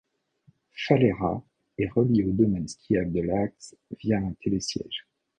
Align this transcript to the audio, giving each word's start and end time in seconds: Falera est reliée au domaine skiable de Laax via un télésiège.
Falera 0.73 1.43
est 1.77 1.87
reliée 1.89 2.23
au 2.23 2.31
domaine 2.31 2.67
skiable 2.67 3.11
de 3.11 3.21
Laax 3.21 3.75
via 3.99 4.17
un 4.17 4.33
télésiège. 4.41 5.05